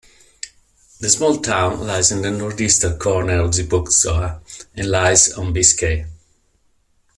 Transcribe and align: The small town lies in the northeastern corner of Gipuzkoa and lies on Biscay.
The 0.99 1.09
small 1.11 1.37
town 1.41 1.85
lies 1.85 2.11
in 2.11 2.23
the 2.23 2.31
northeastern 2.31 2.97
corner 2.97 3.39
of 3.41 3.51
Gipuzkoa 3.51 4.39
and 4.75 4.89
lies 4.89 5.31
on 5.33 5.53
Biscay. 5.53 6.07